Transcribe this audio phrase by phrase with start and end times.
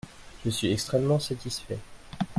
[0.43, 1.77] Je suis extrêmement satisfait.